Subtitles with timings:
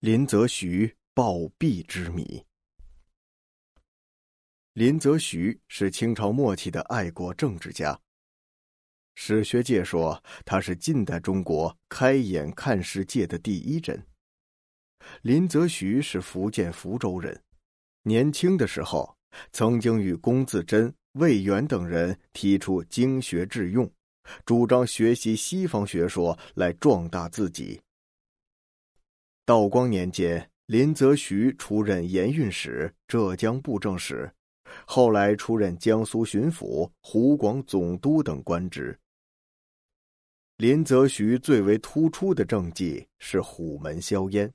[0.00, 2.42] 林则徐暴毙之谜。
[4.72, 8.00] 林则徐是清朝末期的爱国政治家。
[9.14, 14.06] 史学界说他是近代中国开眼看世界的第一人。
[15.20, 17.38] 林则徐是福建福州人，
[18.04, 19.14] 年轻的时候
[19.52, 23.92] 曾经与龚自珍、魏源等人提出经学致用，
[24.46, 27.78] 主张学习西方学说来壮大自己。
[29.50, 34.32] 道光年间，林则徐出任盐运使、浙江布政使，
[34.86, 38.96] 后来出任江苏巡抚、湖广总督等官职。
[40.58, 44.48] 林则徐最为突出的政绩是虎门销烟。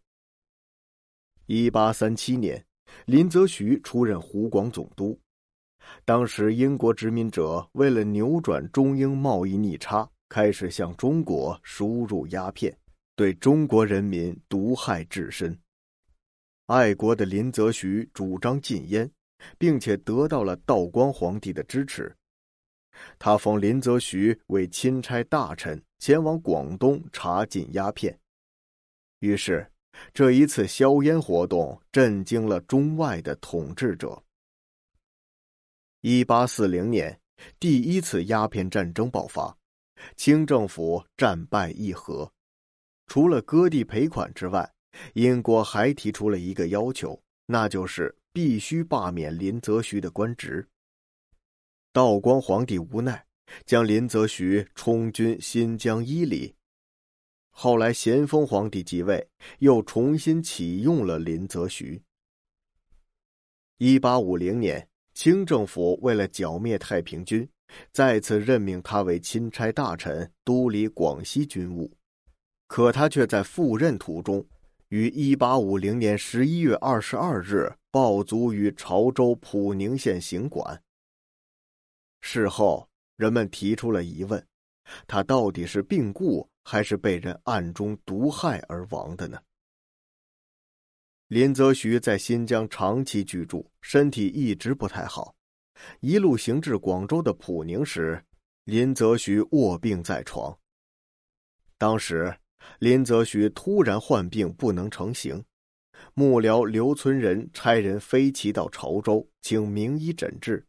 [1.45, 2.65] 一八三七年，
[3.05, 5.19] 林则徐出任湖广总督，
[6.05, 12.73] 当时英国殖民者为了扭转中英贸易逆差，开始向中国输入鸦片。
[13.15, 15.57] 对中国人民毒害至深。
[16.67, 19.09] 爱国的林则徐主张禁烟，
[19.57, 22.15] 并且得到了道光皇帝的支持。
[23.19, 28.17] 他封林则徐为钦差大臣，前往广东查禁鸦片。
[29.19, 29.69] 于是，
[30.13, 34.23] 这一次硝烟活动震惊了中外的统治者。
[36.01, 37.19] 一八四零年，
[37.59, 39.57] 第一次鸦片战争爆发，
[40.15, 42.31] 清政府战败议和。
[43.07, 44.73] 除了割地赔款之外，
[45.13, 50.67] 英国还提出了一个要求，那就是必须罢免林则徐的官职。
[51.93, 53.25] 道光皇帝无奈，
[53.65, 56.53] 将林则徐充军新疆伊犁。
[57.51, 59.25] 后来咸丰皇帝即位，
[59.59, 62.01] 又重新启用了林则徐。
[63.77, 67.47] 一八五零年，清政府为了剿灭太平军，
[67.93, 71.89] 再次任命他为钦差大臣，督理广西军务。
[72.67, 74.43] 可他却在赴任途中，
[74.89, 80.81] 于一八五零年十一月二十二日暴卒于潮州普宁县行馆。
[82.21, 84.43] 事后，人们提出了疑问：
[85.05, 89.39] 他到底是病故，还是被人暗中毒害而亡的呢？
[91.27, 95.35] 林则徐在新疆长期居住，身体一直不太好。
[95.99, 98.25] 一路行至广州的普宁时，
[98.63, 100.57] 林则徐卧病在床。
[101.77, 102.35] 当时。
[102.79, 105.43] 林则徐突然患病，不能成行。
[106.13, 110.65] 幕僚刘存仁差人飞骑到潮州，请名医诊治。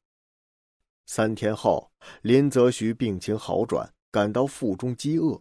[1.07, 1.91] 三天后，
[2.23, 5.41] 林则徐病情好转，感到腹中饥饿。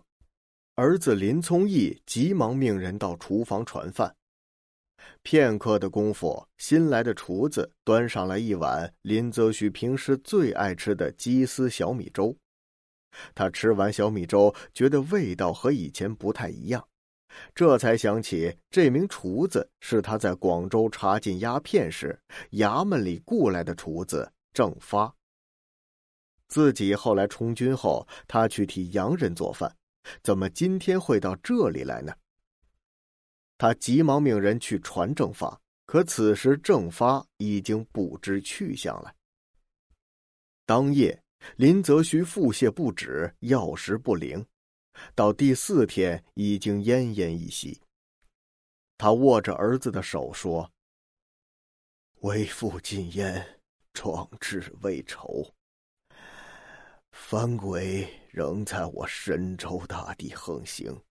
[0.75, 4.15] 儿子林聪义急忙命人到厨房传饭。
[5.21, 12.35] 片刻的功夫，新来的厨子端上来一碗林则徐平时最爱吃的鸡丝小米粥。
[13.33, 16.87] 他吃完小米粥，觉得味道和以前不太一样，
[17.53, 22.19] 这才想起这名厨子是他在广州查禁鸦片时
[22.51, 25.13] 衙门里雇来的厨子郑发。
[26.47, 29.75] 自己后来充军后，他去替洋人做饭，
[30.21, 32.13] 怎么今天会到这里来呢？
[33.57, 39.13] 他急忙命人去传郑发，可此时郑发已经不知去向了。
[40.65, 41.24] 当夜。
[41.57, 44.45] 林则徐腹泻不止，药食不灵，
[45.13, 47.81] 到第四天已经奄奄一息。
[48.97, 50.71] 他握着儿子的手说
[52.21, 53.59] ：“为父禁烟，
[53.93, 55.53] 壮志未酬。
[57.11, 61.01] 翻鬼仍在我神州大地横行，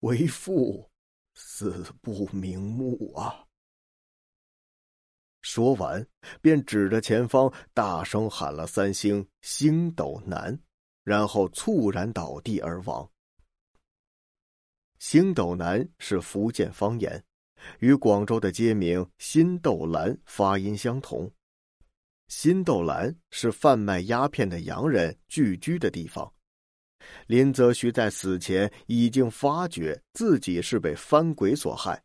[0.00, 0.88] 为父
[1.34, 3.44] 死不瞑目啊！”
[5.48, 6.06] 说完，
[6.42, 10.60] 便指着前方，大声喊了三星“星斗南”，
[11.02, 13.10] 然后猝然倒地而亡。
[14.98, 17.24] 星斗南是福建方言，
[17.78, 21.32] 与广州的街名新斗兰发音相同。
[22.26, 26.30] 新斗兰是贩卖鸦片的洋人聚居的地方。
[27.26, 32.04] 林则徐在死前已经发觉自己是被番鬼所害，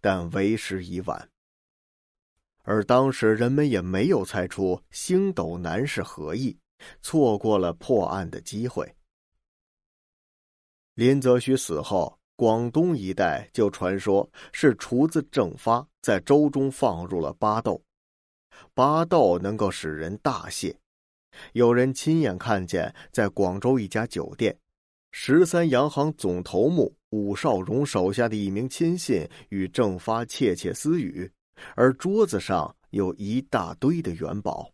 [0.00, 1.28] 但为时已晚。
[2.62, 6.56] 而当时人们也没有猜出星斗南是何意，
[7.00, 8.94] 错过了破案的机会。
[10.94, 17.82] 林则徐死后，广东一带就传说是厨子郑发在粥中放入了巴豆，
[18.74, 20.74] 巴豆能够使人大泻。
[21.54, 24.56] 有人亲眼看见，在广州一家酒店，
[25.12, 31.32] 十三洋行总头目武少荣手下的一名亲信与郑发窃窃私语。
[31.74, 34.70] 而桌子上有一大堆的元宝。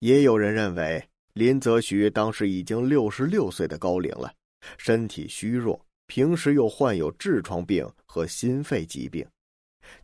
[0.00, 4.32] 也有人认为林则徐当时已经六十六岁的高龄了，
[4.76, 9.26] 身体虚弱，平时又患有痔疮病和心肺疾病，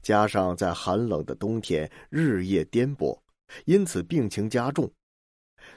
[0.02, 3.18] 加上在寒冷的冬天日夜颠簸，
[3.66, 4.90] 因此病情加重。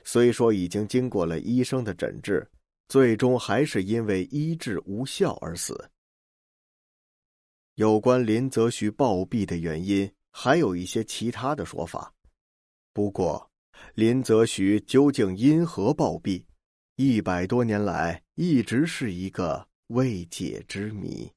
[0.04, 2.46] 虽说已经经过了医生的诊治，
[2.88, 5.90] 最终还是因为医治无效而死。
[7.78, 12.12] 有关林则徐暴毙的原因，还有一些其他的说法。
[12.92, 13.52] 不过，
[13.94, 16.44] 林则徐究竟因何暴毙，
[16.96, 21.32] 一百多年来一直是一个未解之谜。